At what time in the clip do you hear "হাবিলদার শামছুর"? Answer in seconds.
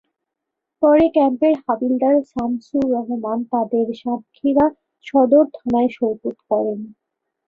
1.63-2.85